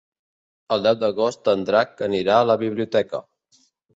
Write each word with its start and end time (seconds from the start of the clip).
El 0.77 0.85
deu 0.87 0.95
d'agost 1.01 1.51
en 1.53 1.67
Drac 1.69 2.03
anirà 2.07 2.39
a 2.41 2.47
la 2.53 2.57
biblioteca. 2.65 3.23